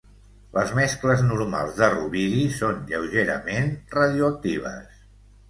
Les 0.53 0.69
mescles 0.77 1.21
normals 1.27 1.77
de 1.81 1.89
rubidi 1.91 2.41
són 2.61 2.81
lleugerament 2.93 3.71
radioactives. 4.01 4.99